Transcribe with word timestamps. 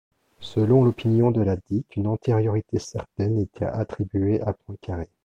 Selon 0.39 0.83
l'opinion 0.83 1.29
de 1.29 1.43
Hladik 1.43 1.95
une 1.95 2.07
antériorité 2.07 2.79
certaine 2.79 3.37
est 3.37 3.61
à 3.61 3.75
attribuer 3.77 4.41
à 4.41 4.51
Poincaré. 4.53 5.07